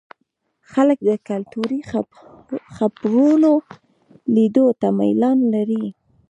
[0.71, 1.79] خلک د کلتوري
[2.75, 3.51] خپرونو
[4.35, 5.85] لیدو ته میلان لري.